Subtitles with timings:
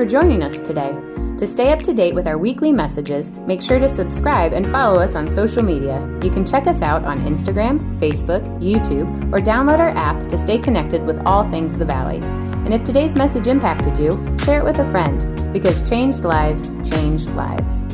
[0.00, 0.96] for joining us today.
[1.36, 4.98] To stay up to date with our weekly messages, make sure to subscribe and follow
[4.98, 6.00] us on social media.
[6.24, 10.56] You can check us out on Instagram, Facebook, YouTube, or download our app to stay
[10.56, 12.16] connected with all things the Valley.
[12.16, 17.26] And if today's message impacted you, share it with a friend because changed lives change
[17.32, 17.84] lives.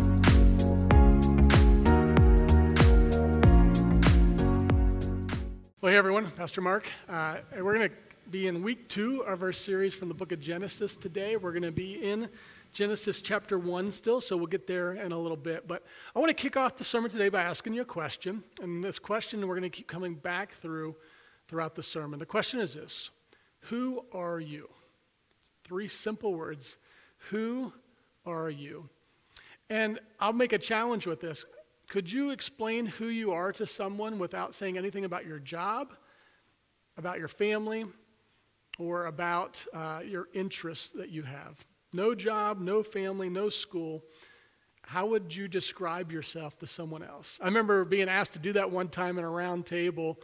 [5.80, 6.88] Well, hey everyone, Pastor Mark.
[7.08, 7.96] Uh, we're going to
[8.30, 11.36] be in week two of our series from the book of Genesis today.
[11.36, 12.28] We're going to be in
[12.72, 15.68] Genesis chapter one still, so we'll get there in a little bit.
[15.68, 18.42] But I want to kick off the sermon today by asking you a question.
[18.60, 20.96] And this question we're going to keep coming back through
[21.46, 22.18] throughout the sermon.
[22.18, 23.10] The question is this
[23.60, 24.68] Who are you?
[25.62, 26.78] Three simple words.
[27.30, 27.72] Who
[28.24, 28.88] are you?
[29.70, 31.44] And I'll make a challenge with this.
[31.88, 35.92] Could you explain who you are to someone without saying anything about your job,
[36.96, 37.86] about your family,
[38.78, 41.64] or about uh, your interests that you have?
[41.92, 44.02] No job, no family, no school.
[44.82, 47.38] How would you describe yourself to someone else?
[47.42, 50.18] I remember being asked to do that one time in a round table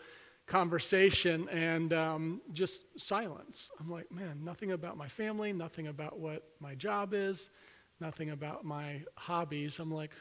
[0.47, 3.71] conversation and um, just silence.
[3.81, 7.49] I'm like, man, nothing about my family, nothing about what my job is,
[8.01, 9.79] nothing about my hobbies.
[9.79, 10.13] I'm like,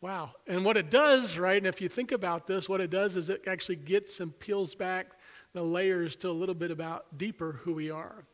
[0.00, 0.30] Wow.
[0.46, 3.30] And what it does, right, and if you think about this, what it does is
[3.30, 5.17] it actually gets and peels back
[5.54, 8.24] the layers to a little bit about deeper who we are.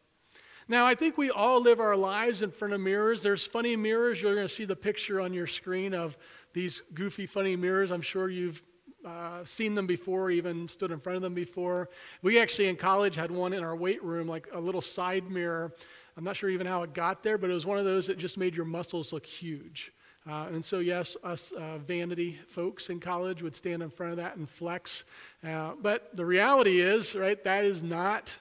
[0.67, 3.23] Now, I think we all live our lives in front of mirrors.
[3.23, 4.23] There's funny mirrors.
[4.23, 6.17] You're going to see the picture on your screen of
[6.55, 7.91] these goofy, funny mirrors.
[7.91, 8.63] I'm sure you've
[9.05, 11.91] uh, seen them before, even stood in front of them before.
[12.23, 15.75] We actually in college had one in our weight room, like a little side mirror.
[16.17, 18.19] I'm not sure even how it got there, but it was one of those that
[18.19, 19.93] just made your muscles look huge.
[20.29, 24.17] Uh, and so, yes, us uh, vanity folks in college would stand in front of
[24.17, 25.05] that and flex.
[25.47, 28.35] Uh, but the reality is, right, that is not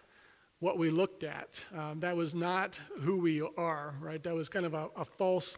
[0.59, 1.59] what we looked at.
[1.78, 4.23] Um, that was not who we are, right?
[4.23, 5.58] That was kind of a, a false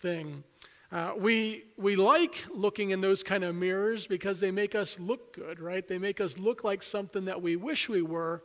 [0.00, 0.44] thing.
[0.92, 5.34] Uh, we, we like looking in those kind of mirrors because they make us look
[5.34, 5.88] good, right?
[5.88, 8.44] They make us look like something that we wish we were,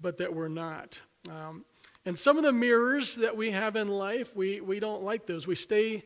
[0.00, 0.98] but that we're not.
[1.30, 1.64] Um,
[2.06, 5.46] and some of the mirrors that we have in life, we, we don't like those.
[5.46, 6.02] We stay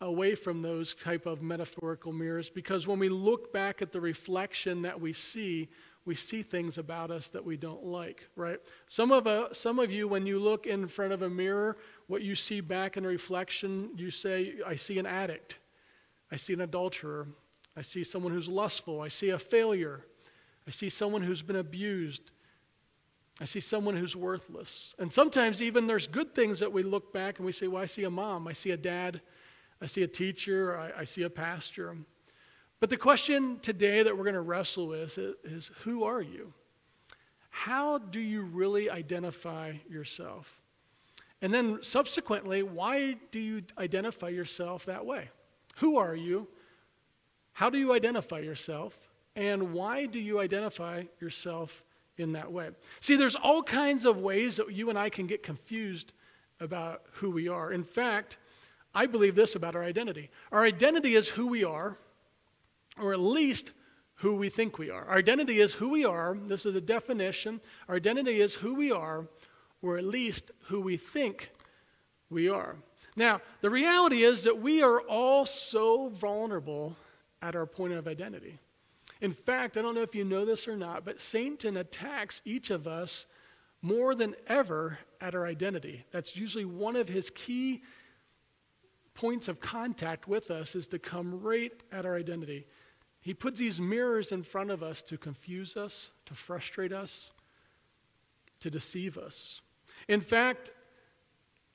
[0.00, 4.82] away from those type of metaphorical mirrors because when we look back at the reflection
[4.82, 5.68] that we see
[6.04, 8.60] we see things about us that we don't like right?
[8.88, 12.22] Some of, uh, some of you when you look in front of a mirror what
[12.22, 15.56] you see back in reflection you say i see an addict.
[16.30, 17.28] I see an adulterer.
[17.76, 19.00] I see someone who's lustful.
[19.00, 20.04] I see a failure.
[20.66, 22.30] I see someone who's been abused.
[23.40, 24.94] I see someone who's worthless.
[24.98, 27.86] And sometimes even there's good things that we look back and we say, well, I
[27.86, 29.20] see a mom, I see a dad,
[29.80, 31.96] I see a teacher, I, I see a pastor.
[32.80, 36.52] But the question today that we're going to wrestle with is, is who are you?
[37.50, 40.60] How do you really identify yourself?
[41.42, 45.30] And then subsequently, why do you identify yourself that way?
[45.76, 46.48] Who are you?
[47.52, 48.94] How do you identify yourself?
[49.36, 51.82] And why do you identify yourself
[52.18, 52.70] in that way?
[53.00, 56.12] See, there's all kinds of ways that you and I can get confused
[56.60, 57.72] about who we are.
[57.72, 58.38] In fact,
[58.96, 61.98] I believe this about our identity our identity is who we are,
[62.98, 63.72] or at least
[64.16, 65.04] who we think we are.
[65.04, 66.36] Our identity is who we are.
[66.48, 67.60] This is a definition.
[67.88, 69.28] Our identity is who we are,
[69.82, 71.50] or at least who we think
[72.30, 72.76] we are.
[73.16, 76.96] Now, the reality is that we are all so vulnerable
[77.42, 78.58] at our point of identity.
[79.20, 82.70] In fact, I don't know if you know this or not, but Satan attacks each
[82.70, 83.26] of us
[83.82, 86.04] more than ever at our identity.
[86.12, 87.82] That's usually one of his key
[89.16, 92.66] points of contact with us is to come right at our identity.
[93.20, 97.30] He puts these mirrors in front of us to confuse us, to frustrate us,
[98.60, 99.60] to deceive us.
[100.06, 100.70] In fact,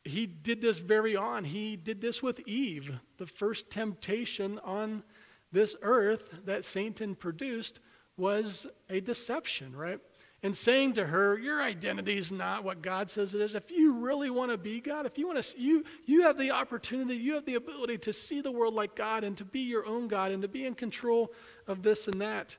[0.03, 1.43] he did this very on.
[1.43, 2.93] He did this with Eve.
[3.17, 5.03] The first temptation on
[5.51, 7.79] this earth that Satan produced
[8.17, 9.99] was a deception, right?
[10.43, 13.55] And saying to her, Your identity is not what God says it is.
[13.55, 16.51] If you really want to be God, if you want to, you, you have the
[16.51, 19.85] opportunity, you have the ability to see the world like God and to be your
[19.85, 21.31] own God and to be in control
[21.67, 22.55] of this and that.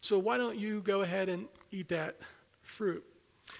[0.00, 2.16] So why don't you go ahead and eat that
[2.62, 3.04] fruit?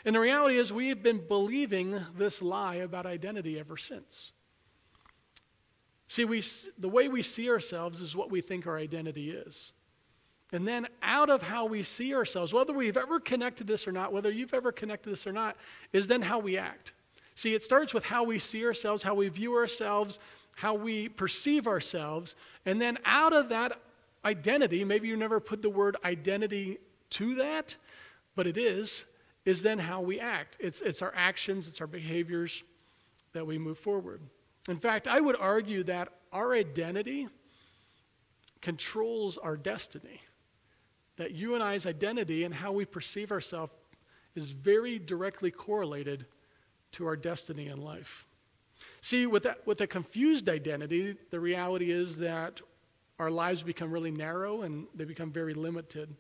[0.05, 4.33] And the reality is, we have been believing this lie about identity ever since.
[6.09, 6.43] See, we,
[6.79, 9.73] the way we see ourselves is what we think our identity is.
[10.53, 14.13] And then out of how we see ourselves, whether we've ever connected this or not,
[14.13, 15.57] whether you've ever connected this or not,
[15.93, 16.93] is then how we act.
[17.35, 20.19] See, it starts with how we see ourselves, how we view ourselves,
[20.55, 22.35] how we perceive ourselves.
[22.67, 23.81] And then out of that
[24.25, 26.79] identity, maybe you never put the word identity
[27.11, 27.75] to that,
[28.37, 29.05] but it is,
[29.47, 30.57] is then how we act.
[30.61, 32.63] It's, it's our actions, it's our behaviors,
[33.33, 34.21] that we move forward.
[34.69, 37.29] In fact, I would argue that our identity
[38.61, 40.21] controls our destiny.
[41.17, 43.73] That you and I's identity and how we perceive ourselves
[44.35, 46.27] is very directly correlated
[46.93, 48.25] to our destiny in life.
[49.01, 52.61] See, with, that, with a confused identity, the reality is that
[53.19, 56.15] our lives become really narrow and they become very limited.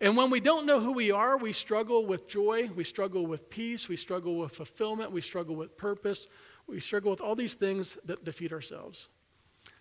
[0.00, 3.50] And when we don't know who we are, we struggle with joy, we struggle with
[3.50, 6.26] peace, we struggle with fulfillment, we struggle with purpose,
[6.66, 9.08] we struggle with all these things that defeat ourselves.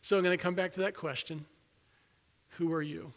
[0.02, 1.46] So I'm going to come back to that question
[2.58, 3.14] Who are you?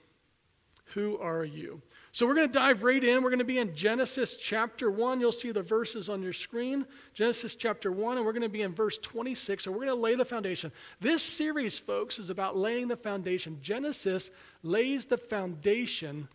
[0.95, 1.81] Who are you?
[2.13, 3.23] So we're going to dive right in.
[3.23, 5.21] We're going to be in Genesis chapter 1.
[5.21, 6.85] You'll see the verses on your screen.
[7.15, 9.65] Genesis chapter 1, and we're going to be in verse 26.
[9.65, 10.73] So we're going to lay the foundation.
[11.01, 13.59] This series, folks, is about laying the foundation.
[13.63, 14.31] Genesis
[14.65, 16.29] lays the foundation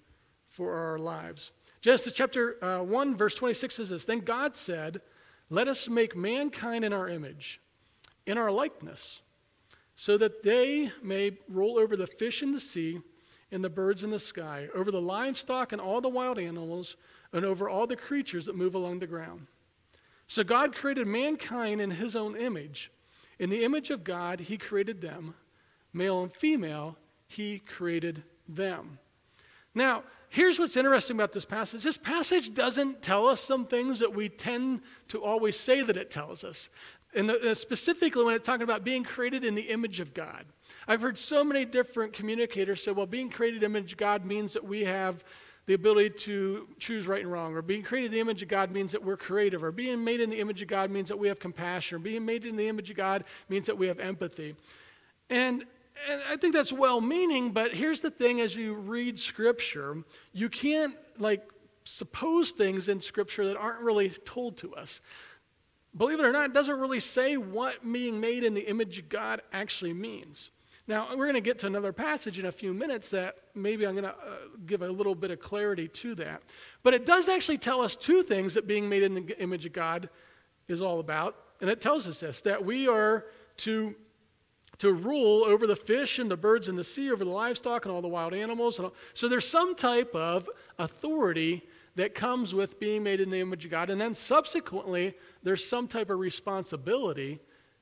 [0.47, 1.51] for our lives.
[1.81, 5.01] Genesis chapter uh, 1, verse 26 says this Then God said,
[5.49, 7.59] Let us make mankind in our image,
[8.25, 9.19] in our likeness,
[9.97, 13.01] so that they may rule over the fish in the sea
[13.51, 16.97] and the birds in the sky, over the livestock and all the wild animals,
[17.31, 19.47] and over all the creatures that move along the ground.
[20.27, 22.91] So God created mankind in his own image.
[23.39, 25.35] In the image of God, he created them.
[25.93, 26.97] Male and female,
[27.27, 28.99] he created them.
[29.73, 34.13] Now, here's what's interesting about this passage this passage doesn't tell us some things that
[34.13, 36.69] we tend to always say that it tells us.
[37.15, 40.45] And uh, specifically, when it's talking about being created in the image of God.
[40.87, 44.25] I've heard so many different communicators say, well, being created in the image of God
[44.25, 45.23] means that we have
[45.65, 48.69] the ability to choose right and wrong, or being created in the image of God
[48.69, 51.27] means that we're creative, or being made in the image of God means that we
[51.27, 54.55] have compassion, or being made in the image of God means that we have empathy.
[55.29, 55.65] And,
[56.07, 60.03] and I think that's well meaning, but here's the thing as you read Scripture,
[60.33, 61.49] you can't like
[61.83, 65.01] suppose things in Scripture that aren't really told to us
[65.97, 69.09] believe it or not, it doesn't really say what being made in the image of
[69.09, 70.51] God actually means.
[70.87, 73.95] Now, we're going to get to another passage in a few minutes that maybe I'm
[73.95, 74.35] going to uh,
[74.67, 76.43] give a little bit of clarity to that.
[76.83, 79.73] But it does actually tell us two things that being made in the image of
[79.73, 80.09] God
[80.67, 81.37] is all about.
[81.61, 83.25] And it tells us this that we are
[83.57, 83.95] to,
[84.77, 87.93] to rule over the fish and the birds in the sea, over the livestock and
[87.93, 88.79] all the wild animals.
[89.15, 91.63] So there's some type of authority
[91.95, 93.89] that comes with being made in the image of God.
[93.89, 97.39] And then subsequently, there's some type of responsibility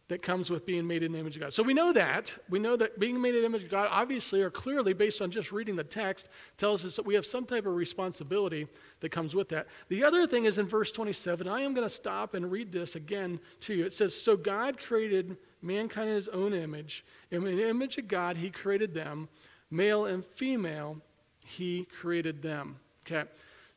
[0.10, 1.54] that comes with being made in the image of God.
[1.54, 2.32] So we know that.
[2.50, 5.32] We know that being made in the image of God, obviously, or clearly, based on
[5.32, 6.28] just reading the text,
[6.58, 8.68] tells us that we have some type of responsibility
[9.00, 9.68] that comes with that.
[9.88, 11.48] The other thing is in verse 27.
[11.48, 13.86] I am going to stop and read this again to you.
[13.86, 17.06] It says, So God created mankind in his own image.
[17.32, 19.30] In the image of God, he created them.
[19.72, 20.98] Male and female,
[21.40, 22.78] he created them.
[23.08, 23.28] Okay.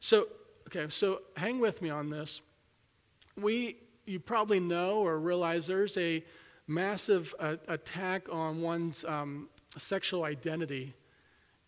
[0.07, 0.29] So,
[0.69, 2.41] okay, so hang with me on this
[3.37, 6.25] we, you probably know or realize there's a
[6.69, 10.95] massive uh, attack on one's um, sexual identity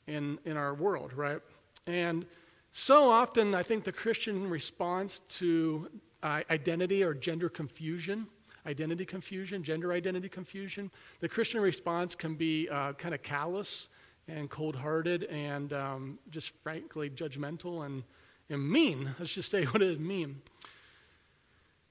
[0.07, 1.41] in, in our world, right?
[1.89, 2.27] And
[2.73, 5.89] so often, I think the Christian response to
[6.23, 8.25] uh, identity or gender confusion,
[8.67, 13.89] identity confusion, gender identity confusion, the Christian response can be uh, kind of callous
[14.29, 18.05] and cold hearted and um, just frankly judgmental and,
[18.51, 19.15] and mean.
[19.19, 20.41] Let's just say what it mean.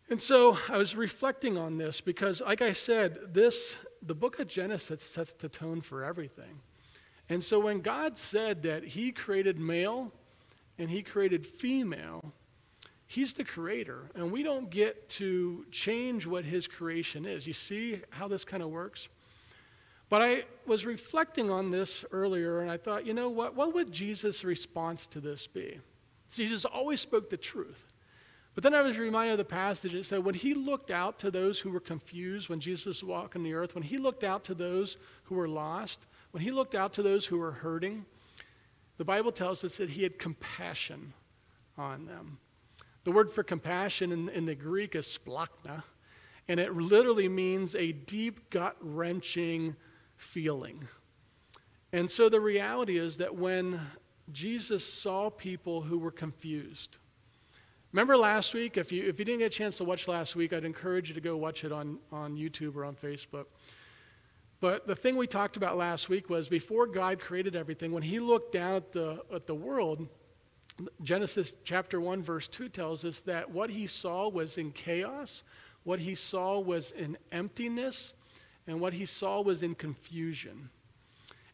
[0.09, 4.47] And so I was reflecting on this because, like I said, this, the book of
[4.47, 6.61] Genesis sets the tone for everything.
[7.29, 10.13] And so when God said that He created male
[10.77, 12.33] and He created female,
[13.05, 17.45] He's the creator, and we don't get to change what His creation is.
[17.45, 19.07] You see how this kind of works?
[20.09, 23.55] But I was reflecting on this earlier, and I thought, you know what?
[23.55, 25.79] What would Jesus' response to this be?
[26.33, 27.93] Jesus always spoke the truth.
[28.53, 29.93] But then I was reminded of the passage.
[29.93, 33.43] It said, when he looked out to those who were confused when Jesus was walking
[33.43, 36.91] the earth, when he looked out to those who were lost, when he looked out
[36.93, 38.03] to those who were hurting,
[38.97, 41.13] the Bible tells us that he had compassion
[41.77, 42.39] on them.
[43.03, 45.83] The word for compassion in, in the Greek is splachna,
[46.47, 49.75] and it literally means a deep, gut wrenching
[50.15, 50.87] feeling.
[51.93, 53.79] And so the reality is that when
[54.31, 56.97] Jesus saw people who were confused,
[57.93, 58.77] Remember last week?
[58.77, 61.15] If you, if you didn't get a chance to watch last week, I'd encourage you
[61.15, 63.45] to go watch it on, on YouTube or on Facebook.
[64.59, 68.19] But the thing we talked about last week was before God created everything, when He
[68.19, 70.07] looked down at the, at the world,
[71.01, 75.43] Genesis chapter 1, verse 2 tells us that what He saw was in chaos,
[75.83, 78.13] what He saw was in emptiness,
[78.67, 80.69] and what He saw was in confusion.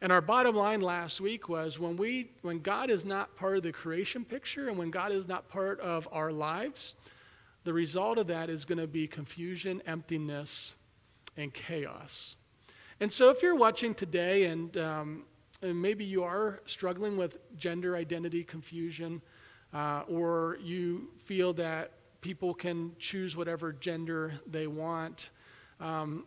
[0.03, 3.63] And our bottom line last week was when, we, when God is not part of
[3.63, 6.95] the creation picture and when God is not part of our lives,
[7.63, 10.74] the result of that is going to be confusion, emptiness,
[11.38, 12.36] and chaos.
[13.00, 15.24] And so, if you're watching today and, um,
[15.62, 19.22] and maybe you are struggling with gender identity confusion,
[19.74, 25.29] uh, or you feel that people can choose whatever gender they want,
[25.79, 26.25] um,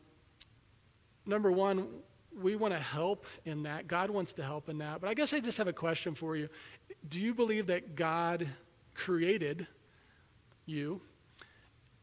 [1.26, 1.88] number one,
[2.40, 3.88] we want to help in that.
[3.88, 5.00] God wants to help in that.
[5.00, 6.49] But I guess I just have a question for you.
[7.09, 8.49] Do you believe that God
[8.95, 9.66] created
[10.66, 11.00] you?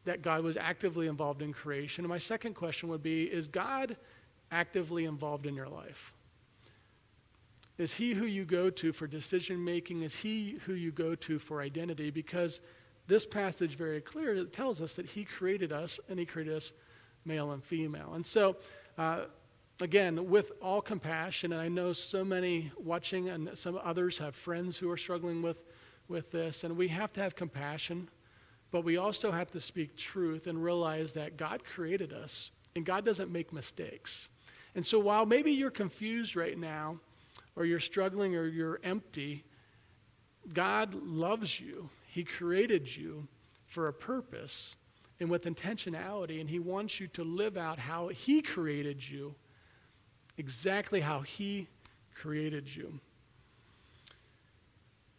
[0.04, 2.04] That God was actively involved in creation?
[2.04, 3.96] And my second question would be Is God
[4.50, 6.12] actively involved in your life?
[7.78, 10.02] Is he who you go to for decision making?
[10.02, 12.10] Is he who you go to for identity?
[12.10, 12.60] Because
[13.06, 16.72] this passage very clear tells us that he created us and he created us
[17.24, 18.12] male and female.
[18.14, 18.56] And so,
[18.96, 19.24] uh,
[19.80, 24.76] again, with all compassion, and I know so many watching and some others have friends
[24.76, 25.58] who are struggling with,
[26.08, 28.08] with this, and we have to have compassion,
[28.70, 33.04] but we also have to speak truth and realize that God created us and God
[33.04, 34.28] doesn't make mistakes.
[34.74, 36.98] And so while maybe you're confused right now,
[37.56, 39.44] or you're struggling, or you're empty,
[40.52, 41.88] God loves you.
[42.08, 43.26] He created you
[43.66, 44.74] for a purpose
[45.20, 49.34] and with intentionality, and He wants you to live out how He created you,
[50.38, 51.68] exactly how He
[52.14, 53.00] created you.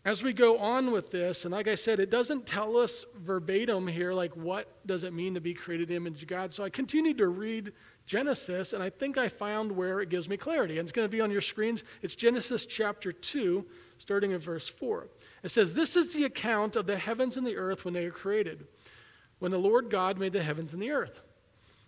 [0.05, 3.87] As we go on with this, and like I said, it doesn't tell us verbatim
[3.87, 6.53] here, like what does it mean to be created image of God.
[6.53, 7.73] So I continued to read
[8.05, 10.77] Genesis, and I think I found where it gives me clarity.
[10.77, 11.83] And it's going to be on your screens.
[12.03, 13.65] It's Genesis chapter 2,
[13.97, 15.07] starting in verse 4.
[15.41, 18.11] It says, This is the account of the heavens and the earth when they were
[18.11, 18.67] created,
[19.39, 21.19] when the Lord God made the heavens and the earth.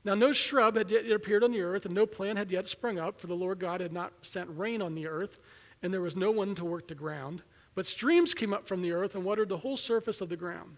[0.08, 2.98] Now, no shrub had yet appeared on the earth, and no plant had yet sprung
[2.98, 5.38] up, for the Lord God had not sent rain on the earth,
[5.84, 7.42] and there was no one to work the ground.
[7.76, 10.78] But streams came up from the earth and watered the whole surface of the ground.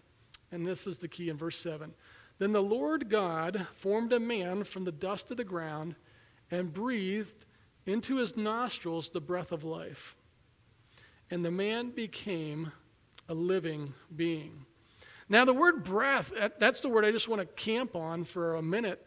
[0.50, 1.94] And this is the key in verse 7.
[2.40, 5.94] Then the Lord God formed a man from the dust of the ground
[6.50, 7.44] and breathed
[7.86, 10.16] into his nostrils the breath of life.
[11.30, 12.72] And the man became
[13.28, 14.66] a living being.
[15.28, 18.62] Now, the word breath, that's the word I just want to camp on for a
[18.62, 19.06] minute.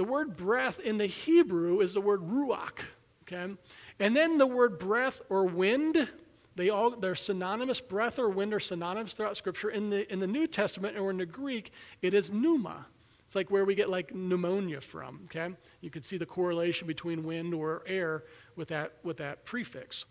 [0.00, 2.78] The word breath in the Hebrew is the word ruach,
[3.24, 3.54] okay?
[3.98, 6.08] And then the word breath or wind
[6.56, 7.82] they all, they're synonymous.
[7.82, 9.68] Breath or wind are synonymous throughout Scripture.
[9.68, 12.86] In the, in the New Testament or in the Greek, it is pneuma.
[13.26, 15.54] It's like where we get like pneumonia from, okay?
[15.82, 18.24] You can see the correlation between wind or air
[18.56, 20.06] with that, with that prefix.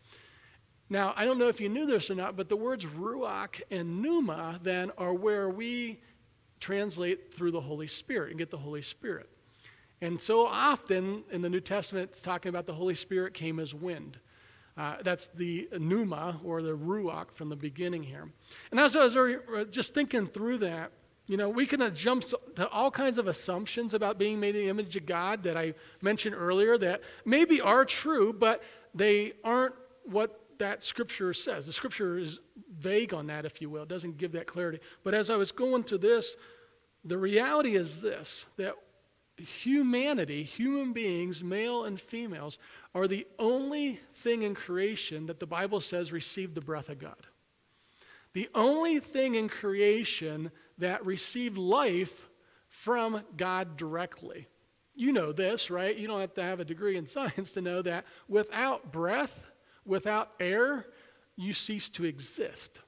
[0.92, 4.04] Now, I don't know if you knew this or not, but the words ruach and
[4.04, 6.00] pneuma then are where we
[6.60, 9.28] translate through the Holy Spirit and get the Holy Spirit.
[10.02, 13.74] And so often in the New Testament, it's talking about the Holy Spirit came as
[13.74, 14.18] wind.
[14.78, 18.30] Uh, that's the pneuma or the ruach from the beginning here.
[18.72, 20.92] And as I was uh, just thinking through that,
[21.28, 22.24] you know, we can jump
[22.56, 25.74] to all kinds of assumptions about being made in the image of God that I
[26.02, 28.64] mentioned earlier that maybe are true, but
[28.96, 29.76] they aren't
[30.06, 31.66] what that scripture says.
[31.66, 32.40] The scripture is
[32.80, 33.84] vague on that, if you will.
[33.84, 34.80] It doesn't give that clarity.
[35.04, 36.36] But as I was going through this,
[37.06, 38.74] the reality is this that
[39.40, 42.58] humanity, human beings, male and females,
[42.94, 47.28] are the only thing in creation that the Bible says received the breath of God.
[48.34, 52.30] The only thing in creation that received life
[52.68, 54.48] from God directly.
[54.96, 55.96] You know this, right?
[55.96, 59.46] You don't have to have a degree in science to know that without breath,
[59.86, 60.86] without air,
[61.36, 62.80] you cease to exist.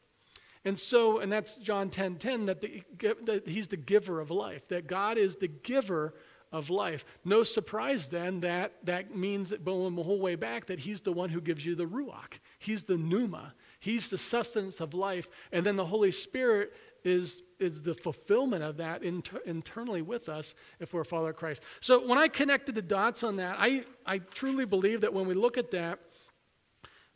[0.64, 2.84] And so, and that's John 10 10, that, the,
[3.26, 6.14] that he's the giver of life, that God is the giver
[6.52, 7.06] of life.
[7.24, 11.12] No surprise then that that means that going the whole way back that he's the
[11.12, 12.40] one who gives you the ruach.
[12.60, 13.54] He's the pneuma.
[13.80, 15.28] He's the sustenance of life.
[15.52, 20.54] And then the Holy Spirit is, is the fulfillment of that inter- internally with us
[20.80, 21.62] if we're a follower of Christ.
[21.80, 25.34] So when I connected the dots on that, I, I truly believe that when we
[25.34, 26.00] look at that,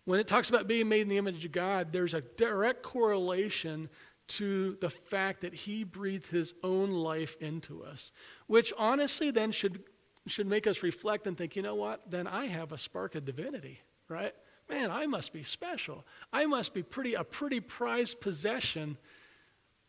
[0.05, 3.89] when it talks about being made in the image of God, there's a direct correlation
[4.27, 8.11] to the fact that he breathed his own life into us,
[8.47, 9.83] which honestly then should,
[10.27, 12.09] should make us reflect and think, you know what?
[12.09, 13.79] Then I have a spark of divinity,
[14.09, 14.33] right?
[14.69, 16.03] Man, I must be special.
[16.33, 18.97] I must be pretty a pretty prized possession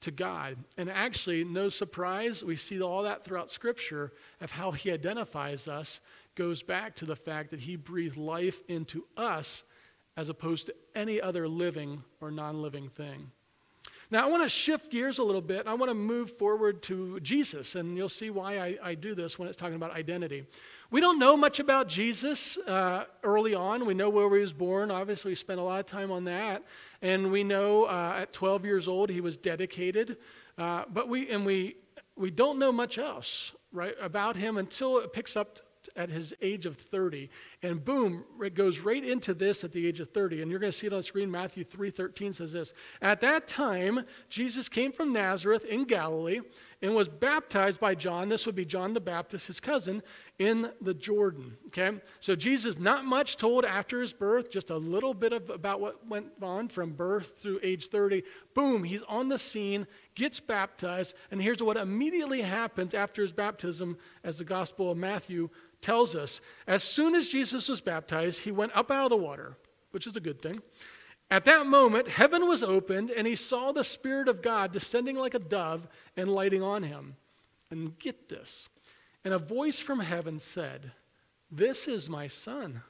[0.02, 0.58] to God.
[0.76, 6.00] And actually, no surprise, we see all that throughout Scripture of how he identifies us
[6.34, 9.62] goes back to the fact that he breathed life into us
[10.18, 13.30] as opposed to any other living or non living thing.
[14.10, 15.66] Now, I want to shift gears a little bit.
[15.66, 19.36] I want to move forward to Jesus, and you'll see why I, I do this
[19.36, 20.44] when it's talking about identity.
[20.92, 23.84] We don't know much about Jesus uh, early on.
[23.84, 24.92] We know where he was born.
[24.92, 26.62] Obviously, we spent a lot of time on that.
[27.02, 30.18] And we know uh, at 12 years old he was dedicated.
[30.56, 31.76] Uh, but we, and we,
[32.16, 35.58] we don't know much else, right, about him until it picks up
[35.96, 37.28] at his age of 30
[37.62, 40.72] and boom it goes right into this at the age of 30 and you're going
[40.72, 41.30] to see it on screen.
[41.30, 42.72] Matthew 3.13 says this
[43.02, 46.40] at that time jesus came from nazareth in galilee
[46.82, 50.02] and was baptized by john this would be john the baptist his cousin
[50.38, 51.98] in the jordan okay?
[52.20, 56.06] So jesus not much told after his birth just a little bit of about what
[56.06, 58.22] went on from birth through age 30
[58.54, 63.96] boom he's on the scene gets baptized and here's what immediately happens after his baptism
[64.24, 65.48] as the gospel of matthew
[65.82, 69.56] tells us as soon as Jesus was baptized, he went up out of the water,
[69.90, 70.60] which is a good thing.
[71.30, 75.34] At that moment, heaven was opened, and he saw the Spirit of God descending like
[75.34, 77.16] a dove and lighting on him.
[77.70, 78.68] And get this.
[79.24, 80.92] And a voice from heaven said,
[81.50, 82.80] This is my Son,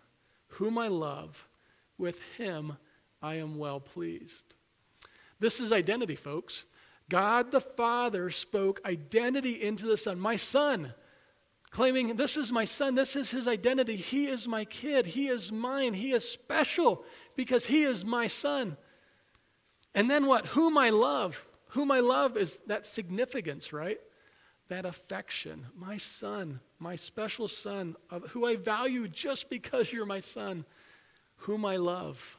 [0.49, 1.49] whom I love.
[1.97, 2.77] With him
[3.23, 4.45] I am well pleased.
[5.41, 6.65] This is identity, folks.
[7.09, 10.19] God the Father spoke identity into the Son.
[10.19, 10.93] My Son
[11.77, 13.97] claiming, This is my son, this is his identity.
[13.97, 17.05] He is my kid, he is mine, he is special
[17.37, 18.79] because he is my son.
[19.95, 20.47] And then what?
[20.47, 21.45] Whom I love.
[21.69, 24.01] Whom I love is that significance, right?
[24.69, 25.67] That affection.
[25.77, 27.95] My son, my special son,
[28.31, 30.65] who I value just because you're my son,
[31.37, 32.39] whom I love.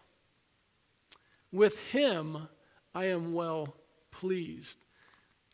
[1.52, 2.48] With him
[2.96, 3.76] I am well
[4.10, 4.80] pleased.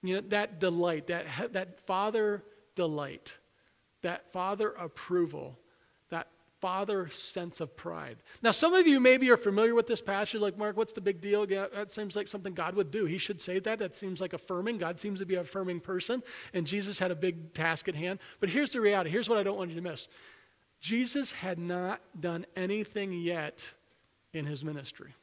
[0.02, 2.44] You know, that delight, that, that father
[2.76, 3.34] delight
[4.04, 5.58] that father approval,
[6.10, 6.28] that
[6.62, 8.18] father sense of pride.
[8.42, 11.20] Now, some of you maybe are familiar with this passage, like, Mark, what's the big
[11.20, 11.50] deal?
[11.50, 13.06] Yeah, that seems like something God would do.
[13.06, 13.80] He should say that.
[13.80, 14.78] That seems like affirming.
[14.78, 16.22] God seems to be an affirming person,
[16.54, 18.20] and Jesus had a big task at hand.
[18.40, 20.08] But here's the reality here's what I don't want you to miss
[20.80, 23.66] Jesus had not done anything yet
[24.34, 25.14] in his ministry.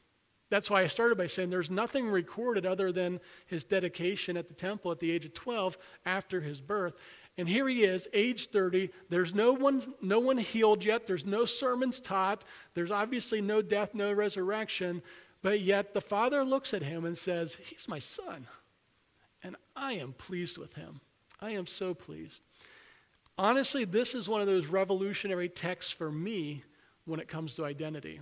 [0.51, 4.55] That's why I started by saying there's nothing recorded other than his dedication at the
[4.55, 6.95] temple at the age of 12 after his birth.
[7.39, 8.91] And here he is, age 30.
[9.09, 11.07] There's no one, no one healed yet.
[11.07, 12.45] There's no sermons taught.
[12.75, 15.03] There's obviously no death, no resurrection.
[15.43, 18.47] But yet the father looks at him and says, He's my son.
[19.43, 21.01] And I am pleased with him.
[21.41, 22.41] I am so pleased.
[23.39, 26.63] Honestly, this is one of those revolutionary texts for me
[27.07, 28.21] when it comes to identity.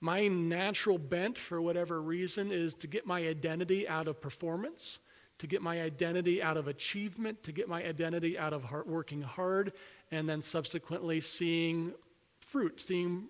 [0.00, 4.98] My natural bent, for whatever reason, is to get my identity out of performance
[5.38, 9.22] to get my identity out of achievement, to get my identity out of hard, working
[9.22, 9.72] hard,
[10.10, 11.92] and then subsequently seeing
[12.40, 13.28] fruit, seeing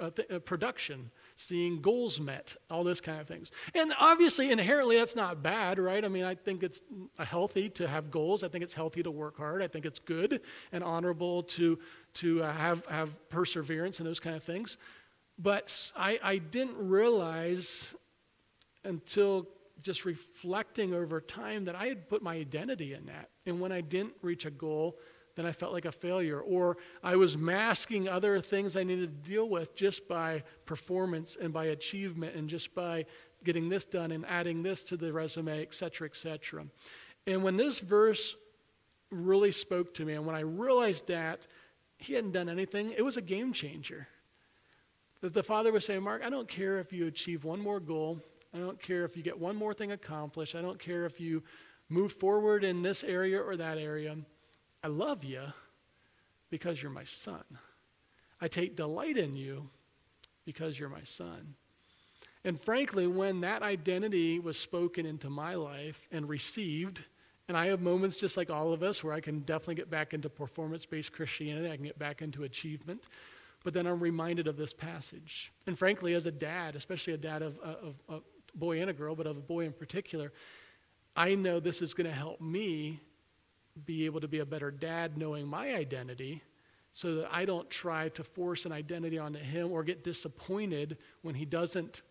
[0.00, 3.50] uh, th- uh, production, seeing goals met, all those kind of things.
[3.74, 6.04] And obviously, inherently, that's not bad, right?
[6.04, 6.80] I mean, I think it's
[7.18, 8.42] healthy to have goals.
[8.42, 9.62] I think it's healthy to work hard.
[9.62, 10.40] I think it's good
[10.72, 11.78] and honorable to,
[12.14, 14.78] to uh, have, have perseverance and those kind of things.
[15.38, 17.94] But I, I didn't realize
[18.84, 19.46] until
[19.82, 23.30] just reflecting over time that I had put my identity in that.
[23.46, 24.98] And when I didn't reach a goal,
[25.36, 26.40] then I felt like a failure.
[26.40, 31.52] Or I was masking other things I needed to deal with just by performance and
[31.52, 33.06] by achievement and just by
[33.44, 36.66] getting this done and adding this to the resume, et cetera, et cetera.
[37.26, 38.36] And when this verse
[39.10, 41.40] really spoke to me, and when I realized that
[41.98, 44.08] he hadn't done anything, it was a game changer.
[45.20, 48.20] That the father was saying, Mark, I don't care if you achieve one more goal.
[48.54, 50.54] I don't care if you get one more thing accomplished.
[50.54, 51.42] I don't care if you
[51.88, 54.16] move forward in this area or that area.
[54.82, 55.42] I love you
[56.50, 57.44] because you're my son.
[58.40, 59.68] I take delight in you
[60.44, 61.54] because you're my son.
[62.44, 67.00] And frankly, when that identity was spoken into my life and received,
[67.48, 70.14] and I have moments just like all of us where I can definitely get back
[70.14, 73.04] into performance based Christianity, I can get back into achievement.
[73.62, 75.52] But then I'm reminded of this passage.
[75.66, 78.22] And frankly, as a dad, especially a dad of, of, of
[78.54, 80.32] boy and a girl, but of a boy in particular,
[81.16, 83.00] I know this is going to help me
[83.84, 86.42] be able to be a better dad knowing my identity
[86.92, 91.34] so that I don't try to force an identity onto him or get disappointed when
[91.34, 92.02] he doesn't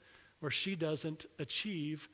[0.42, 2.08] or she doesn't achieve,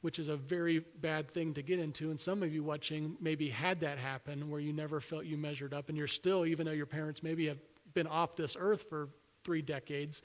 [0.00, 2.10] which is a very bad thing to get into.
[2.10, 5.74] And some of you watching maybe had that happen where you never felt you measured
[5.74, 7.58] up, and you're still, even though your parents maybe have
[7.92, 9.10] been off this earth for
[9.44, 10.22] three decades,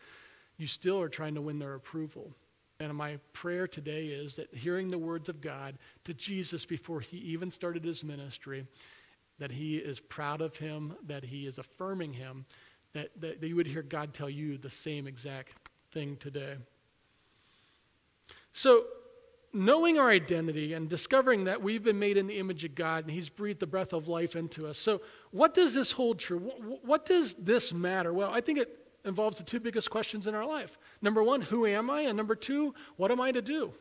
[0.57, 2.31] you still are trying to win their approval.
[2.83, 7.17] And my prayer today is that hearing the words of God to Jesus before he
[7.17, 8.65] even started his ministry,
[9.39, 12.45] that he is proud of him, that he is affirming him,
[12.93, 16.55] that, that, that you would hear God tell you the same exact thing today.
[18.53, 18.85] So,
[19.53, 23.13] knowing our identity and discovering that we've been made in the image of God and
[23.13, 24.77] He's breathed the breath of life into us.
[24.77, 26.39] So, what does this hold true?
[26.83, 28.13] What does this matter?
[28.13, 30.77] Well, I think it involves the two biggest questions in our life.
[31.01, 32.01] Number one, who am I?
[32.01, 33.73] And number two, what am I to do?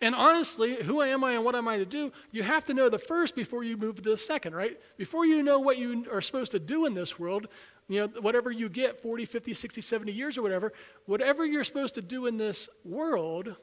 [0.00, 2.12] And honestly, who am I and what am I to do?
[2.30, 4.78] You have to know the first before you move to the second, right?
[4.96, 7.46] Before you know what you are supposed to do in this world,
[7.88, 10.72] you know, whatever you get 40, 50, 60, 70 years or whatever,
[11.06, 13.54] whatever you're supposed to do in this world,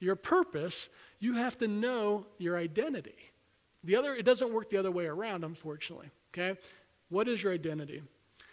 [0.00, 0.88] your purpose,
[1.20, 3.16] you have to know your identity.
[3.84, 6.10] The other, it doesn't work the other way around, unfortunately.
[6.34, 6.58] Okay?
[7.08, 8.02] What is your identity?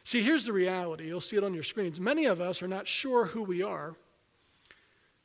[0.06, 1.08] See, here's the reality.
[1.08, 2.00] You'll see it on your screens.
[2.00, 3.96] Many of us are not sure who we are,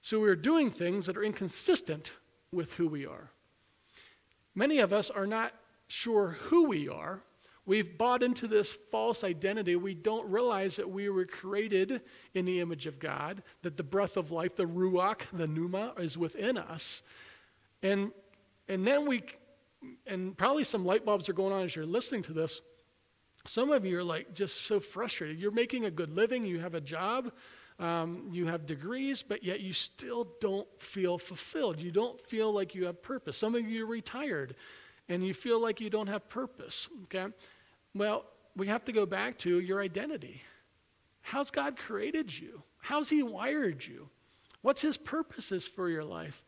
[0.02, 2.12] so we're doing things that are inconsistent
[2.50, 3.30] with who we are.
[4.54, 5.52] Many of us are not
[5.86, 7.22] sure who we are,
[7.70, 9.76] We've bought into this false identity.
[9.76, 12.00] We don't realize that we were created
[12.34, 16.18] in the image of God, that the breath of life, the ruach, the pneuma, is
[16.18, 17.02] within us.
[17.84, 18.10] And,
[18.68, 19.22] and then we,
[20.06, 22.60] and probably some light bulbs are going on as you're listening to this.
[23.50, 25.40] Some of you are like just so frustrated.
[25.40, 27.32] You're making a good living, you have a job,
[27.80, 31.80] um, you have degrees, but yet you still don't feel fulfilled.
[31.80, 33.36] You don't feel like you have purpose.
[33.36, 34.54] Some of you are retired
[35.08, 36.86] and you feel like you don't have purpose.
[37.04, 37.26] Okay?
[37.92, 40.40] Well, we have to go back to your identity.
[41.20, 42.62] How's God created you?
[42.78, 44.08] How's He wired you?
[44.62, 46.44] What's His purposes for your life?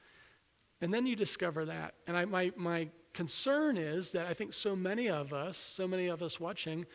[0.81, 1.95] And then you discover that.
[2.07, 6.09] And I, my, my concern is that I think so many of us, so many
[6.09, 6.87] of us watching,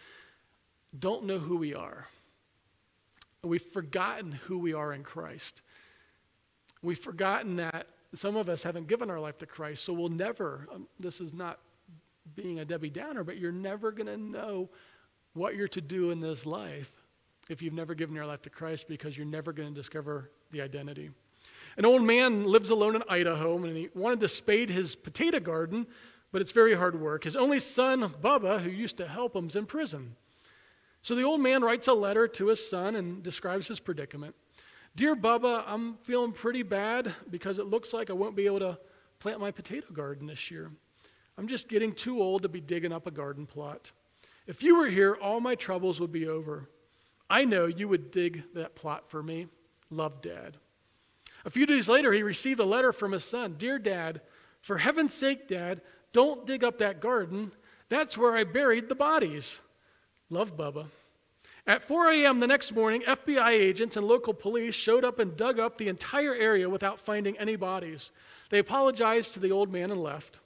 [0.99, 2.07] don't know who we are.
[3.43, 5.61] We've forgotten who we are in Christ.
[6.81, 10.67] We've forgotten that some of us haven't given our life to Christ, so we'll never,
[10.73, 11.59] um, this is not
[12.35, 14.69] being a Debbie Downer, but you're never going to know
[15.33, 16.91] what you're to do in this life
[17.49, 20.61] if you've never given your life to Christ because you're never going to discover the
[20.61, 21.11] identity.
[21.77, 25.85] An old man lives alone in Idaho and he wanted to spade his potato garden,
[26.31, 27.23] but it's very hard work.
[27.23, 30.15] His only son, Bubba, who used to help him, is in prison.
[31.03, 34.35] So the old man writes a letter to his son and describes his predicament.
[34.95, 38.79] Dear Bubba, I'm feeling pretty bad because it looks like I won't be able to
[39.19, 40.71] plant my potato garden this year.
[41.37, 43.91] I'm just getting too old to be digging up a garden plot.
[44.47, 46.67] If you were here, all my troubles would be over.
[47.29, 49.47] I know you would dig that plot for me.
[49.91, 50.57] Love, Dad.
[51.47, 54.19] A few days later, he received a letter from his son Dear Dad,
[54.61, 55.79] for heaven's sake, Dad,
[56.11, 57.53] don't dig up that garden.
[57.87, 59.61] That's where I buried the bodies.
[60.29, 60.87] Love, Bubba.
[61.65, 62.41] At 4 a.m.
[62.41, 66.35] the next morning, FBI agents and local police showed up and dug up the entire
[66.35, 68.11] area without finding any bodies.
[68.49, 70.39] They apologized to the old man and left.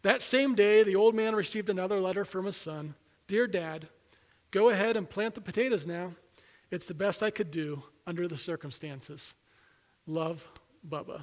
[0.00, 2.94] That same day, the old man received another letter from his son
[3.26, 3.86] Dear Dad,
[4.50, 6.14] go ahead and plant the potatoes now.
[6.70, 9.34] It's the best I could do under the circumstances.
[10.08, 10.42] Love,
[10.88, 11.22] Bubba.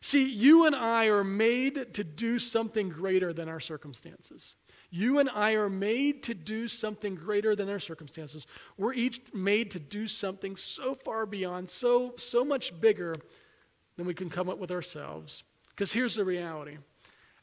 [0.00, 4.54] See, you and I are made to do something greater than our circumstances.
[4.90, 8.46] You and I are made to do something greater than our circumstances.
[8.78, 13.16] We're each made to do something so far beyond, so, so much bigger
[13.96, 15.42] than we can come up with ourselves.
[15.70, 16.78] Because here's the reality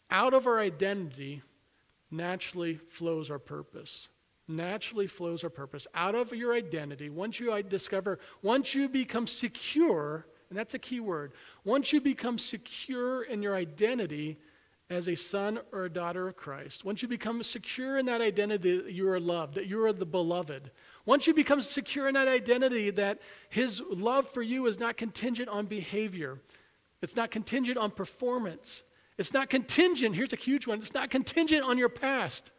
[0.09, 1.41] out of our identity
[2.11, 4.07] naturally flows our purpose.
[4.47, 5.87] Naturally flows our purpose.
[5.95, 10.99] Out of your identity, once you discover, once you become secure, and that's a key
[10.99, 11.31] word,
[11.63, 14.37] once you become secure in your identity
[14.89, 18.77] as a son or a daughter of Christ, once you become secure in that identity
[18.77, 20.71] that you are loved, that you are the beloved,
[21.05, 25.47] once you become secure in that identity that his love for you is not contingent
[25.47, 26.41] on behavior,
[27.01, 28.83] it's not contingent on performance,
[29.17, 32.51] it's not contingent, here's a huge one, it's not contingent on your past.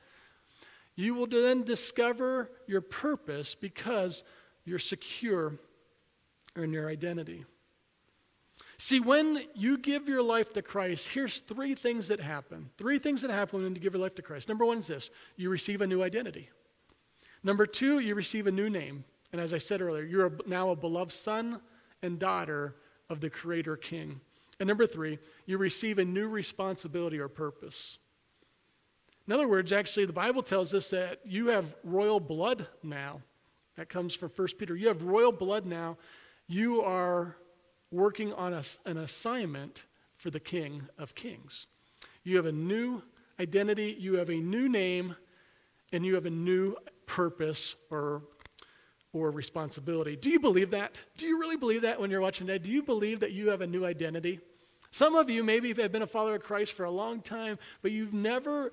[0.96, 4.22] You will then discover your purpose because
[4.64, 5.54] you're secure
[6.56, 7.44] in your identity.
[8.78, 12.70] See, when you give your life to Christ, here's three things that happen.
[12.76, 14.48] Three things that happen when you give your life to Christ.
[14.48, 16.48] Number one is this you receive a new identity.
[17.42, 19.04] Number two, you receive a new name.
[19.32, 21.60] And as I said earlier, you're now a beloved son
[22.02, 22.76] and daughter
[23.10, 24.20] of the Creator King.
[24.60, 27.98] And number three, you receive a new responsibility or purpose.
[29.26, 33.22] In other words, actually, the Bible tells us that you have royal blood now.
[33.76, 34.76] That comes from 1 Peter.
[34.76, 35.96] You have royal blood now.
[36.46, 37.36] You are
[37.90, 39.84] working on a, an assignment
[40.16, 41.66] for the King of Kings.
[42.22, 43.02] You have a new
[43.40, 45.16] identity, you have a new name,
[45.92, 48.22] and you have a new purpose or,
[49.12, 50.16] or responsibility.
[50.16, 50.92] Do you believe that?
[51.16, 52.62] Do you really believe that when you're watching that?
[52.62, 54.40] Do you believe that you have a new identity?
[54.90, 57.90] Some of you maybe have been a follower of Christ for a long time, but
[57.90, 58.70] you've never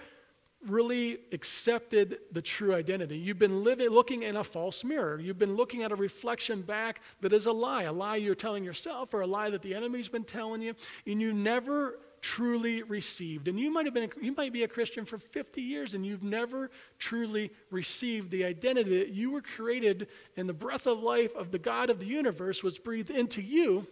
[0.68, 3.18] really accepted the true identity.
[3.18, 5.20] You've been living, looking in a false mirror.
[5.20, 8.64] You've been looking at a reflection back that is a lie, a lie you're telling
[8.64, 10.76] yourself or a lie that the enemy's been telling you,
[11.08, 13.48] and you never truly received.
[13.48, 16.22] And you might have been you might be a Christian for 50 years and you've
[16.24, 16.70] never
[17.00, 21.58] truly received the identity that you were created and the breath of life of the
[21.58, 23.88] God of the universe was breathed into you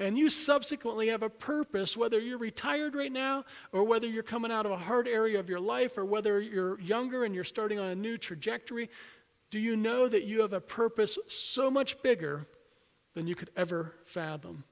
[0.00, 4.50] and you subsequently have a purpose, whether you're retired right now, or whether you're coming
[4.50, 7.78] out of a hard area of your life, or whether you're younger and you're starting
[7.78, 8.88] on a new trajectory.
[9.50, 12.46] Do you know that you have a purpose so much bigger
[13.14, 14.64] than you could ever fathom?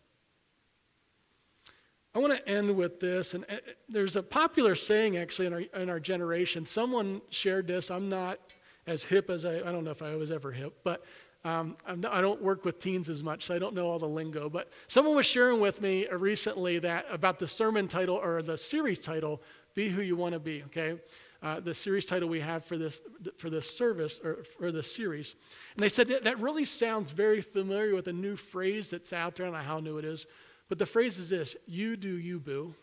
[2.14, 3.56] I want to end with this, and uh,
[3.88, 6.64] there's a popular saying actually in our, in our generation.
[6.64, 7.90] Someone shared this.
[7.90, 8.40] I'm not
[8.86, 11.04] as hip as I, I don't know if I was ever hip, but
[11.44, 14.48] um, I don't work with teens as much, so I don't know all the lingo.
[14.48, 18.58] But someone was sharing with me uh, recently that about the sermon title or the
[18.58, 19.40] series title,
[19.74, 20.98] "Be Who You Want to Be." Okay,
[21.42, 23.00] uh, the series title we have for this
[23.36, 25.36] for this service or for this series,
[25.76, 29.36] and they said that, that really sounds very familiar with a new phrase that's out
[29.36, 29.46] there.
[29.46, 30.26] I don't know how new it is,
[30.68, 32.74] but the phrase is this: "You do you, boo."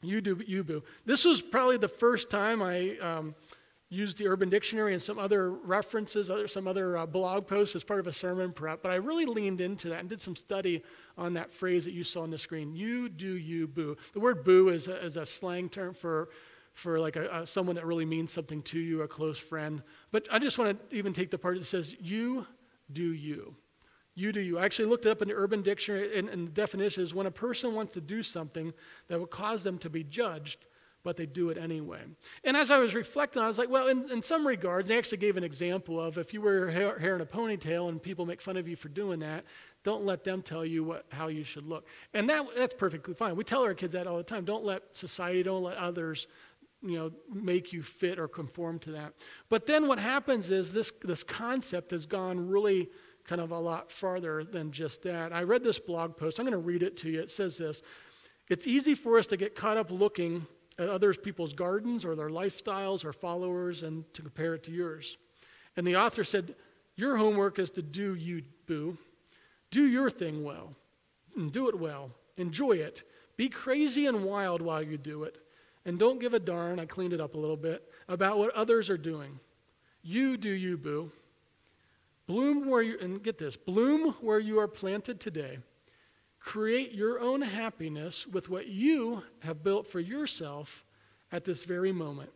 [0.00, 0.84] You do you, boo.
[1.06, 2.96] This was probably the first time I.
[2.98, 3.34] Um,
[3.90, 7.82] used the Urban Dictionary and some other references, other, some other uh, blog posts as
[7.82, 10.82] part of a sermon prep, but I really leaned into that and did some study
[11.16, 12.74] on that phrase that you saw on the screen.
[12.74, 13.96] You do you, boo.
[14.12, 16.28] The word boo is a, is a slang term for,
[16.74, 19.82] for like a, a, someone that really means something to you, a close friend.
[20.10, 22.46] But I just want to even take the part that says you
[22.92, 23.54] do you.
[24.14, 24.58] You do you.
[24.58, 27.30] I actually looked up in the Urban Dictionary, and, and the definition is when a
[27.30, 28.74] person wants to do something
[29.06, 30.66] that would cause them to be judged
[31.04, 32.00] but they do it anyway.
[32.44, 35.18] And as I was reflecting, I was like, well, in, in some regards, they actually
[35.18, 38.42] gave an example of if you wear hair, hair in a ponytail and people make
[38.42, 39.44] fun of you for doing that,
[39.84, 41.86] don't let them tell you what, how you should look.
[42.14, 43.36] And that, that's perfectly fine.
[43.36, 44.44] We tell our kids that all the time.
[44.44, 46.26] Don't let society, don't let others
[46.82, 49.12] you know, make you fit or conform to that.
[49.48, 52.88] But then what happens is this, this concept has gone really
[53.24, 55.32] kind of a lot farther than just that.
[55.32, 56.38] I read this blog post.
[56.38, 57.20] I'm going to read it to you.
[57.20, 57.82] It says this
[58.48, 60.46] It's easy for us to get caught up looking
[60.78, 65.16] at other people's gardens or their lifestyles or followers and to compare it to yours.
[65.76, 66.54] And the author said,
[66.96, 68.96] Your homework is to do you, boo.
[69.70, 70.74] Do your thing well,
[71.36, 72.10] and do it well.
[72.36, 73.02] Enjoy it.
[73.36, 75.38] Be crazy and wild while you do it.
[75.84, 78.90] And don't give a darn, I cleaned it up a little bit, about what others
[78.90, 79.38] are doing.
[80.02, 81.10] You do you, boo.
[82.26, 85.58] Bloom where you, and get this, bloom where you are planted today
[86.40, 90.84] Create your own happiness with what you have built for yourself
[91.32, 92.30] at this very moment.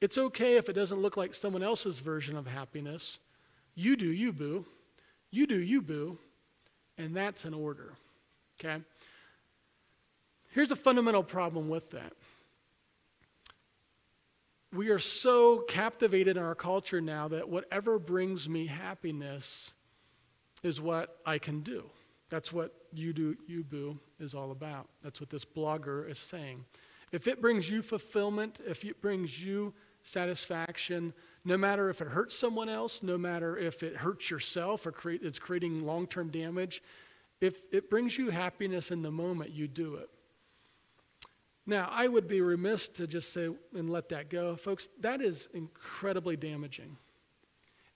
[0.00, 3.18] It's okay if it doesn't look like someone else's version of happiness.
[3.74, 4.64] You do you, boo.
[5.30, 6.18] You do you, boo.
[6.98, 7.92] And that's an order.
[8.58, 8.82] Okay?
[10.50, 12.12] Here's a fundamental problem with that.
[14.72, 19.70] We are so captivated in our culture now that whatever brings me happiness
[20.62, 21.84] is what I can do.
[22.32, 24.88] That's what You Do You Boo is all about.
[25.04, 26.64] That's what this blogger is saying.
[27.12, 31.12] If it brings you fulfillment, if it brings you satisfaction,
[31.44, 35.20] no matter if it hurts someone else, no matter if it hurts yourself or create,
[35.22, 36.82] it's creating long term damage,
[37.42, 40.08] if it brings you happiness in the moment, you do it.
[41.66, 44.56] Now, I would be remiss to just say and let that go.
[44.56, 46.96] Folks, that is incredibly damaging.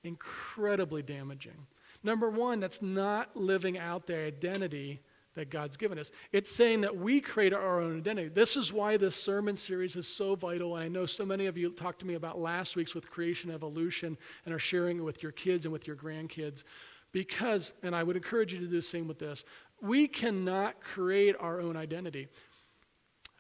[0.05, 1.67] Incredibly damaging.
[2.07, 5.01] Number one, that's not living out the identity
[5.35, 6.13] that God's given us.
[6.31, 8.29] It's saying that we create our own identity.
[8.29, 10.77] This is why this sermon series is so vital.
[10.77, 13.51] And I know so many of you talked to me about last week's with creation
[13.51, 16.63] evolution and are sharing it with your kids and with your grandkids.
[17.11, 19.43] Because, and I would encourage you to do the same with this,
[19.83, 22.29] we cannot create our own identity.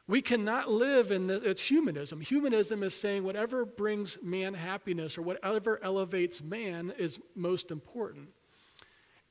[0.09, 2.21] We cannot live in this, it's humanism.
[2.21, 8.31] Humanism is saying whatever brings man happiness or whatever elevates man is most important.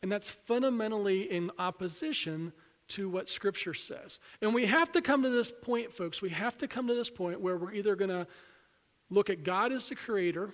[0.02, 2.54] And that's fundamentally in opposition
[2.88, 4.20] to what Scripture says.
[4.42, 6.22] And we have to come to this point, folks.
[6.22, 8.28] We have to come to this point where we're either going to
[9.10, 10.52] look at God as the creator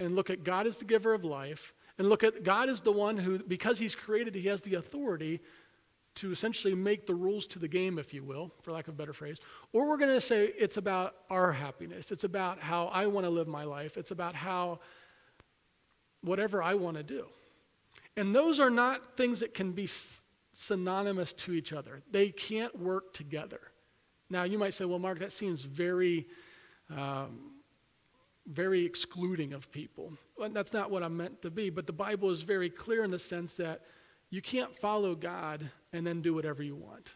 [0.00, 2.90] and look at God as the giver of life and look at God as the
[2.90, 5.40] one who, because He's created, He has the authority
[6.16, 8.96] to essentially make the rules to the game, if you will, for lack of a
[8.96, 9.38] better phrase.
[9.72, 12.12] Or we're going to say it's about our happiness.
[12.12, 13.96] It's about how I want to live my life.
[13.96, 14.80] It's about how,
[16.22, 17.26] whatever I want to do.
[18.16, 19.88] And those are not things that can be
[20.52, 23.60] synonymous to each other, they can't work together.
[24.30, 26.26] Now, you might say, well, Mark, that seems very,
[26.90, 27.52] um,
[28.46, 30.12] very excluding of people.
[30.52, 33.18] That's not what I'm meant to be, but the Bible is very clear in the
[33.18, 33.82] sense that
[34.30, 37.12] you can't follow God and then do whatever you want.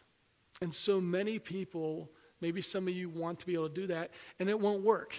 [0.61, 4.11] And so many people Maybe some of you want to be able to do that,
[4.39, 5.15] and it won't work.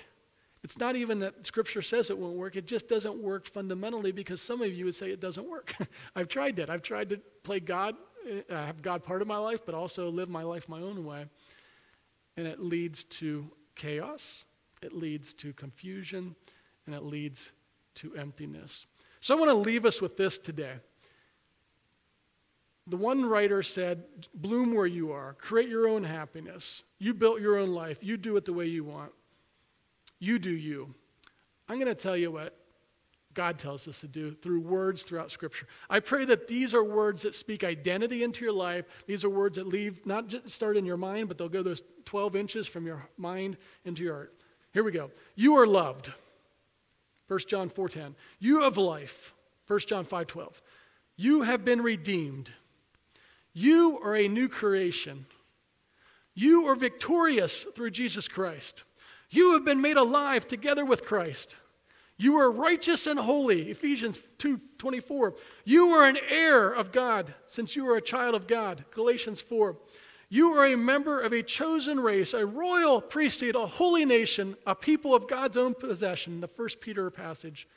[0.64, 4.42] It's not even that Scripture says it won't work, it just doesn't work fundamentally because
[4.42, 5.74] some of you would say it doesn't work.
[6.16, 6.70] I've tried that.
[6.70, 7.96] I've tried to play God,
[8.50, 11.26] uh, have God part of my life, but also live my life my own way.
[12.36, 14.46] And it leads to chaos,
[14.82, 16.36] it leads to confusion,
[16.86, 17.52] and it leads
[17.96, 18.86] to emptiness.
[19.22, 20.76] So I want to leave us with this today.
[22.88, 26.84] The one writer said, Bloom where you are, create your own happiness.
[26.98, 29.12] You built your own life, you do it the way you want.
[30.20, 30.94] You do you.
[31.68, 32.56] I'm going to tell you what
[33.34, 35.68] God tells us to do through words throughout Scripture.
[35.90, 38.86] I pray that these are words that speak identity into your life.
[39.08, 41.84] These are words that leave, not just start in your mind, but they'll go those
[42.06, 44.34] 12 inches from your mind into your heart.
[44.74, 45.12] Here we go.
[45.36, 46.12] You are loved.
[47.28, 48.16] 1 John 4:10.
[48.40, 49.34] You have life.
[49.68, 50.62] 1 John 5:12.
[51.16, 52.52] You have been redeemed.
[53.54, 55.26] You are a new creation.
[56.34, 58.84] You are victorious through Jesus Christ.
[59.30, 61.56] You have been made alive together with Christ.
[62.18, 65.36] You are righteous and holy, Ephesians 2:24.
[65.64, 69.78] You are an heir of God since you are a child of God, Galatians 4.
[70.28, 74.76] You are a member of a chosen race, a royal priesthood, a holy nation, a
[74.76, 77.68] people of God's own possession, the first Peter passage.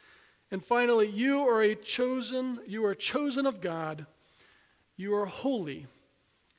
[0.51, 4.07] And finally, you are a chosen, you are chosen of God.
[4.97, 5.87] You are holy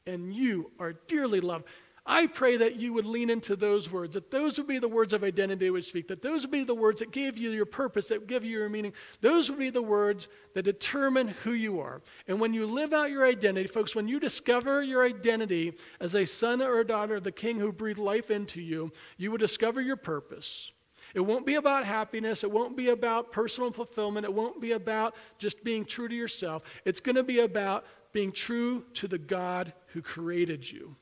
[0.06, 1.66] and you are dearly loved.
[2.06, 5.14] I pray that you would lean into those words, that those would be the words
[5.14, 8.10] of identity would speak, that those would be the words that give you your purpose,
[8.10, 8.92] that give you your meaning.
[9.22, 12.02] Those would be the words that determine who you are.
[12.28, 16.26] And when you live out your identity, folks, when you discover your identity as a
[16.26, 19.82] son or a daughter of the king who breathed life into you, you will discover
[19.82, 20.72] your purpose.
[21.14, 22.44] It won't be about happiness.
[22.44, 24.26] It won't be about personal fulfillment.
[24.26, 26.64] It won't be about just being true to yourself.
[26.84, 30.98] It's going to be about being true to the God who created you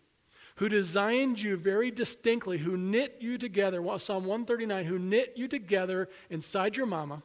[0.62, 6.08] who designed you very distinctly, who knit you together, Psalm 139, who knit you together
[6.30, 7.24] inside your mama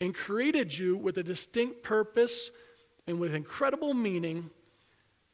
[0.00, 2.50] and created you with a distinct purpose
[3.06, 4.50] and with incredible meaning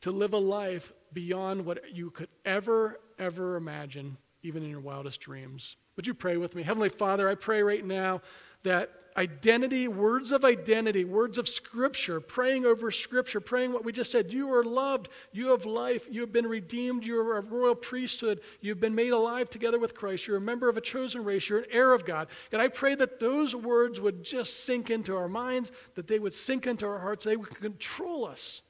[0.02, 5.18] to live a life beyond what you could ever, ever imagine, even in your wildest
[5.18, 5.76] dreams.
[5.96, 6.62] Would you pray with me?
[6.62, 8.20] Heavenly Father, I pray right now
[8.64, 14.10] that identity, words of identity, words of scripture, praying over scripture, praying what we just
[14.10, 14.30] said.
[14.32, 15.08] You are loved.
[15.32, 16.02] You have life.
[16.10, 17.04] You have been redeemed.
[17.04, 18.40] You are a royal priesthood.
[18.60, 20.26] You've been made alive together with Christ.
[20.26, 21.48] You're a member of a chosen race.
[21.48, 22.28] You're an heir of God.
[22.52, 26.34] And I pray that those words would just sink into our minds, that they would
[26.34, 28.60] sink into our hearts, they would control us.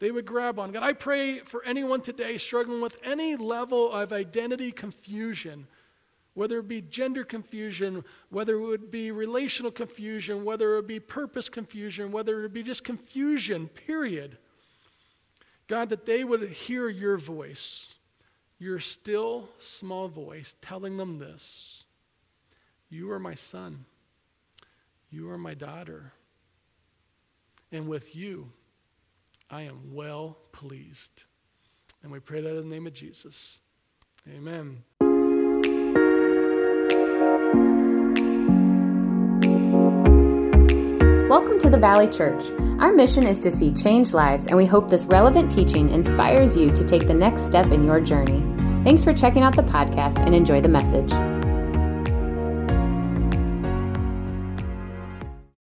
[0.00, 0.72] They would grab on.
[0.72, 5.68] God, I pray for anyone today struggling with any level of identity confusion
[6.34, 11.00] whether it be gender confusion, whether it would be relational confusion, whether it would be
[11.00, 14.38] purpose confusion, whether it would be just confusion, period.
[15.68, 17.86] God, that they would hear your voice,
[18.58, 21.84] your still small voice, telling them this
[22.88, 23.84] You are my son,
[25.10, 26.12] you are my daughter,
[27.70, 28.50] and with you
[29.50, 31.24] I am well pleased.
[32.02, 33.58] And we pray that in the name of Jesus.
[34.28, 34.82] Amen.
[41.32, 42.50] Welcome to the Valley Church.
[42.78, 46.70] Our mission is to see change lives, and we hope this relevant teaching inspires you
[46.72, 48.42] to take the next step in your journey.
[48.84, 51.10] Thanks for checking out the podcast and enjoy the message.